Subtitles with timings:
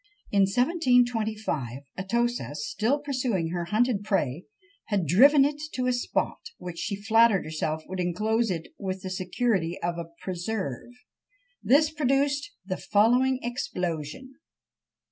[0.31, 4.45] In 1725, Atossa still pursuing her hunted prey,
[4.85, 9.11] had driven it to a spot which she flattered herself would enclose it with the
[9.11, 10.87] security of a preserve.
[11.61, 14.39] This produced the following explosion!